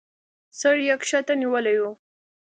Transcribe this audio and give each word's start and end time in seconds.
سر 0.59 0.77
يې 0.87 0.95
کښته 1.01 1.33
نيولى 1.41 1.75
و. 1.81 1.85